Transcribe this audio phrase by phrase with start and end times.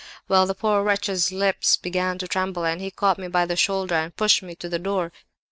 [0.27, 3.93] Well, the poor wretch's lips began to tremble, and he caught me by the shoulder,
[3.93, 5.11] and pushed me to the door.